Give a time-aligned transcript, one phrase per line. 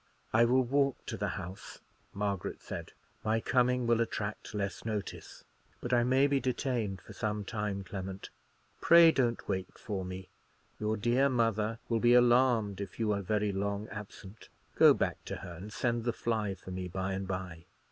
[0.33, 1.77] "I will walk to the house,"
[2.11, 5.43] Margaret said; "my coming will attract less notice.
[5.79, 8.31] But I may be detained for some time, Clement.
[8.79, 10.29] Pray, don't wait for me.
[10.79, 14.49] Your dear mother will be alarmed if you are very long absent.
[14.73, 17.65] Go back to her, and send the fly for me by and by."